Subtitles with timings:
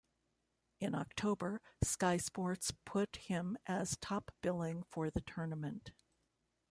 [0.79, 5.91] In October, Sky Sports put him as top billing for the tournament.